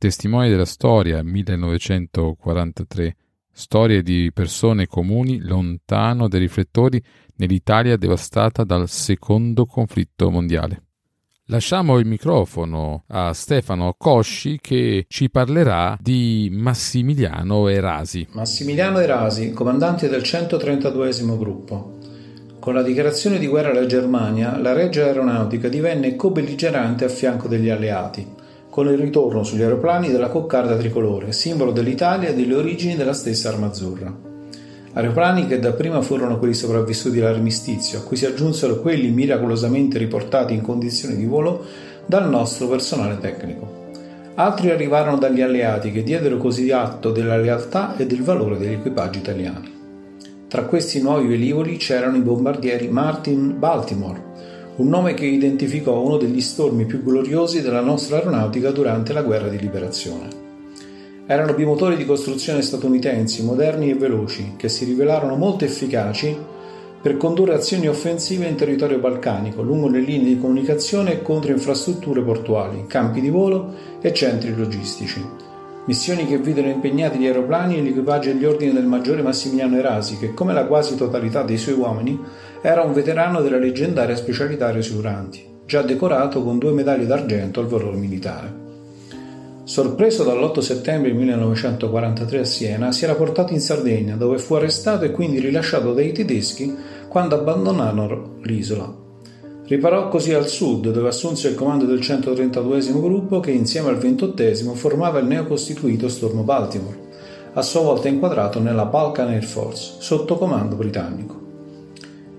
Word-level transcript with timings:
Testimoni 0.00 0.48
della 0.48 0.64
storia 0.64 1.22
1943. 1.22 3.16
Storie 3.52 4.02
di 4.02 4.30
persone 4.32 4.86
comuni 4.86 5.40
lontano 5.40 6.26
dai 6.26 6.40
riflettori 6.40 7.04
nell'Italia 7.36 7.98
devastata 7.98 8.64
dal 8.64 8.88
secondo 8.88 9.66
conflitto 9.66 10.30
mondiale. 10.30 10.84
Lasciamo 11.48 11.98
il 11.98 12.06
microfono 12.06 13.04
a 13.08 13.34
Stefano 13.34 13.94
Cosci 13.98 14.56
che 14.58 15.04
ci 15.06 15.28
parlerà 15.28 15.98
di 16.00 16.48
Massimiliano 16.50 17.68
Erasi. 17.68 18.26
Massimiliano 18.32 19.00
Erasi, 19.00 19.50
comandante 19.50 20.08
del 20.08 20.22
132 20.22 21.10
gruppo. 21.36 21.98
Con 22.58 22.72
la 22.72 22.82
dichiarazione 22.82 23.38
di 23.38 23.46
guerra 23.46 23.72
alla 23.72 23.84
Germania, 23.84 24.56
la 24.56 24.72
Regia 24.72 25.04
Aeronautica 25.04 25.68
divenne 25.68 26.16
co-belligerante 26.16 27.04
a 27.04 27.08
fianco 27.10 27.48
degli 27.48 27.68
alleati 27.68 28.38
con 28.70 28.86
il 28.86 28.96
ritorno 28.96 29.42
sugli 29.42 29.62
aeroplani 29.62 30.10
della 30.10 30.28
coccarda 30.28 30.76
tricolore, 30.76 31.32
simbolo 31.32 31.72
dell'Italia 31.72 32.28
e 32.28 32.34
delle 32.34 32.54
origini 32.54 32.94
della 32.94 33.12
stessa 33.12 33.48
arma 33.48 33.66
azzurra. 33.66 34.28
Aeroplani 34.92 35.46
che 35.46 35.58
dapprima 35.58 36.00
furono 36.02 36.38
quelli 36.38 36.54
sopravvissuti 36.54 37.20
all'armistizio, 37.20 37.98
a 37.98 38.02
cui 38.02 38.16
si 38.16 38.26
aggiunsero 38.26 38.80
quelli 38.80 39.10
miracolosamente 39.10 39.98
riportati 39.98 40.54
in 40.54 40.62
condizioni 40.62 41.16
di 41.16 41.26
volo 41.26 41.64
dal 42.06 42.28
nostro 42.28 42.68
personale 42.68 43.18
tecnico. 43.18 43.78
Altri 44.34 44.70
arrivarono 44.70 45.18
dagli 45.18 45.40
alleati 45.42 45.90
che 45.90 46.02
diedero 46.02 46.38
così 46.38 46.70
atto 46.70 47.10
della 47.10 47.36
lealtà 47.36 47.96
e 47.96 48.06
del 48.06 48.22
valore 48.22 48.56
degli 48.56 48.72
equipaggi 48.72 49.18
italiani. 49.18 49.78
Tra 50.48 50.64
questi 50.64 51.00
nuovi 51.00 51.28
velivoli 51.28 51.76
c'erano 51.76 52.16
i 52.16 52.22
bombardieri 52.22 52.88
Martin 52.88 53.58
Baltimore, 53.58 54.29
un 54.80 54.88
nome 54.88 55.12
che 55.12 55.26
identificò 55.26 56.00
uno 56.00 56.16
degli 56.16 56.40
stormi 56.40 56.86
più 56.86 57.02
gloriosi 57.02 57.60
della 57.60 57.82
nostra 57.82 58.16
aeronautica 58.16 58.70
durante 58.70 59.12
la 59.12 59.20
guerra 59.20 59.48
di 59.48 59.58
liberazione. 59.58 60.28
Erano 61.26 61.52
bimotori 61.52 61.96
di 61.96 62.06
costruzione 62.06 62.62
statunitensi, 62.62 63.44
moderni 63.44 63.90
e 63.90 63.94
veloci, 63.94 64.54
che 64.56 64.70
si 64.70 64.86
rivelarono 64.86 65.36
molto 65.36 65.66
efficaci 65.66 66.34
per 67.02 67.18
condurre 67.18 67.54
azioni 67.54 67.88
offensive 67.88 68.46
in 68.46 68.56
territorio 68.56 68.98
balcanico, 68.98 69.60
lungo 69.60 69.88
le 69.88 70.00
linee 70.00 70.34
di 70.34 70.40
comunicazione 70.40 71.12
e 71.12 71.22
contro 71.22 71.52
infrastrutture 71.52 72.22
portuali, 72.22 72.86
campi 72.86 73.20
di 73.20 73.28
volo 73.28 73.74
e 74.00 74.14
centri 74.14 74.54
logistici. 74.56 75.49
Missioni 75.86 76.26
che 76.26 76.38
videro 76.38 76.68
impegnati 76.68 77.18
gli 77.18 77.26
aeroplani 77.26 77.78
e 77.78 77.82
l'equipaggio 77.82 78.30
agli 78.30 78.44
ordini 78.44 78.72
del 78.72 78.84
maggiore 78.84 79.22
Massimiliano 79.22 79.76
Erasi, 79.76 80.18
che 80.18 80.34
come 80.34 80.52
la 80.52 80.66
quasi 80.66 80.94
totalità 80.94 81.42
dei 81.42 81.56
suoi 81.56 81.74
uomini 81.74 82.20
era 82.60 82.82
un 82.82 82.92
veterano 82.92 83.40
della 83.40 83.56
leggendaria 83.56 84.14
specialità 84.14 84.66
aerosuranti, 84.66 85.44
già 85.64 85.82
decorato 85.82 86.42
con 86.42 86.58
due 86.58 86.72
medaglie 86.72 87.06
d'argento 87.06 87.60
al 87.60 87.66
valore 87.66 87.96
militare. 87.96 88.68
Sorpreso 89.64 90.22
dall'8 90.22 90.58
settembre 90.58 91.12
1943 91.12 92.38
a 92.40 92.44
Siena, 92.44 92.92
si 92.92 93.04
era 93.04 93.14
portato 93.14 93.52
in 93.52 93.60
Sardegna, 93.60 94.16
dove 94.16 94.38
fu 94.38 94.54
arrestato 94.54 95.04
e 95.04 95.12
quindi 95.12 95.38
rilasciato 95.38 95.94
dai 95.94 96.12
tedeschi 96.12 96.74
quando 97.08 97.36
abbandonarono 97.36 98.38
l'isola. 98.42 98.99
Riparò 99.70 100.08
così 100.08 100.34
al 100.34 100.48
sud, 100.48 100.90
dove 100.90 101.06
assunse 101.06 101.46
il 101.46 101.54
comando 101.54 101.84
del 101.84 102.00
132 102.00 102.90
gruppo 102.90 103.38
che 103.38 103.52
insieme 103.52 103.90
al 103.90 103.98
28 103.98 104.74
formava 104.74 105.20
il 105.20 105.26
neocostituito 105.26 106.08
Stormo 106.08 106.42
Baltimore, 106.42 106.98
a 107.52 107.62
sua 107.62 107.82
volta 107.82 108.08
inquadrato 108.08 108.58
nella 108.58 108.86
Balkan 108.86 109.28
Air 109.28 109.44
Force, 109.44 109.92
sotto 110.00 110.36
comando 110.38 110.74
britannico. 110.74 111.38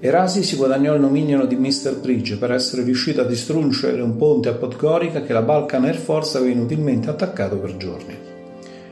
Erasi 0.00 0.42
si 0.42 0.56
guadagnò 0.56 0.92
il 0.92 1.00
nomignolo 1.00 1.46
di 1.46 1.56
Mr. 1.56 1.98
Bridge 1.98 2.36
per 2.36 2.52
essere 2.52 2.82
riuscito 2.82 3.22
a 3.22 3.24
distruggere 3.24 4.02
un 4.02 4.18
ponte 4.18 4.50
a 4.50 4.52
Podgorica 4.52 5.22
che 5.22 5.32
la 5.32 5.40
Balkan 5.40 5.86
Air 5.86 5.96
Force 5.96 6.36
aveva 6.36 6.52
inutilmente 6.52 7.08
attaccato 7.08 7.56
per 7.56 7.78
giorni. 7.78 8.32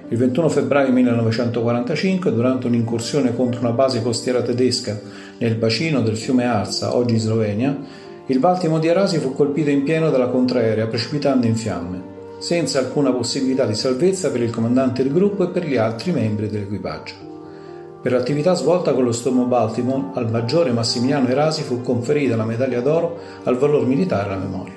Il 0.08 0.16
21 0.16 0.48
febbraio 0.48 0.90
1945, 0.90 2.32
durante 2.32 2.66
un'incursione 2.66 3.34
contro 3.34 3.60
una 3.60 3.72
base 3.72 4.02
costiera 4.02 4.40
tedesca 4.40 4.98
nel 5.38 5.54
bacino 5.54 6.00
del 6.00 6.16
fiume 6.16 6.44
Arsa, 6.44 6.96
oggi 6.96 7.18
Slovenia, 7.18 7.76
il 8.26 8.38
Baltimo 8.38 8.78
di 8.78 8.86
Erasi 8.86 9.18
fu 9.18 9.32
colpito 9.32 9.70
in 9.70 9.82
pieno 9.82 10.10
dalla 10.10 10.28
contraerea, 10.28 10.86
precipitando 10.86 11.46
in 11.46 11.56
fiamme, 11.56 12.02
senza 12.38 12.78
alcuna 12.78 13.12
possibilità 13.12 13.66
di 13.66 13.74
salvezza 13.74 14.30
per 14.30 14.42
il 14.42 14.50
comandante 14.50 15.02
del 15.02 15.12
gruppo 15.12 15.44
e 15.44 15.48
per 15.48 15.66
gli 15.66 15.76
altri 15.76 16.12
membri 16.12 16.48
dell'equipaggio. 16.48 17.14
Per 18.02 18.10
l'attività 18.10 18.54
svolta 18.54 18.94
con 18.94 19.04
lo 19.04 19.12
Stormo 19.12 19.46
Baltimore, 19.46 20.10
al 20.14 20.30
maggiore 20.30 20.72
Massimiliano 20.72 21.28
Erasi 21.28 21.62
fu 21.62 21.82
conferita 21.82 22.34
la 22.34 22.44
medaglia 22.44 22.80
d'oro 22.80 23.18
al 23.44 23.56
valor 23.56 23.86
militare 23.86 24.32
alla 24.32 24.42
memoria. 24.42 24.74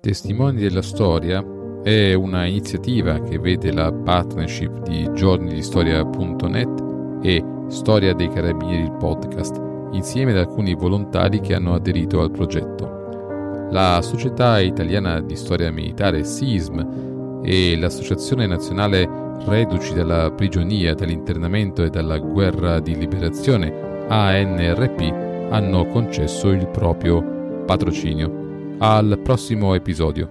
Testimoni 0.00 0.60
della 0.60 0.82
storia 0.82 1.44
è 1.82 2.14
una 2.14 2.46
iniziativa 2.46 3.20
che 3.20 3.38
vede 3.38 3.72
la 3.72 3.92
partnership 3.92 4.82
di 4.82 5.08
giornidistoria.net 5.14 6.84
e 7.22 7.44
Storia 7.68 8.12
dei 8.12 8.28
Carabinieri 8.28 8.82
il 8.82 8.92
podcast, 8.92 9.60
insieme 9.96 10.32
ad 10.32 10.38
alcuni 10.38 10.74
volontari 10.74 11.40
che 11.40 11.54
hanno 11.54 11.74
aderito 11.74 12.20
al 12.20 12.30
progetto. 12.30 13.68
La 13.70 14.00
Società 14.02 14.60
Italiana 14.60 15.20
di 15.20 15.34
Storia 15.34 15.72
Militare 15.72 16.22
SISM 16.22 17.40
e 17.42 17.76
l'Associazione 17.76 18.46
Nazionale 18.46 19.08
reduci 19.44 19.92
dalla 19.92 20.30
prigionia, 20.30 20.94
dall'internamento 20.94 21.82
e 21.82 21.90
dalla 21.90 22.18
guerra 22.18 22.80
di 22.80 22.96
liberazione, 22.96 24.06
ANRP 24.08 25.50
hanno 25.50 25.86
concesso 25.86 26.50
il 26.50 26.68
proprio 26.68 27.64
patrocinio. 27.64 28.76
Al 28.78 29.20
prossimo 29.22 29.74
episodio. 29.74 30.30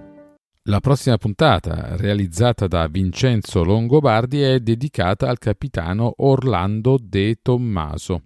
La 0.68 0.80
prossima 0.80 1.16
puntata, 1.16 1.94
realizzata 1.96 2.66
da 2.66 2.86
Vincenzo 2.88 3.62
Longobardi, 3.62 4.40
è 4.40 4.60
dedicata 4.60 5.28
al 5.28 5.38
capitano 5.38 6.14
Orlando 6.16 6.98
De 7.00 7.36
Tommaso. 7.40 8.22